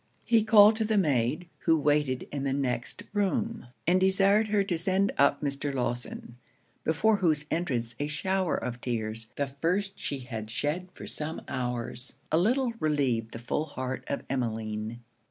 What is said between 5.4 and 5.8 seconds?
Mr.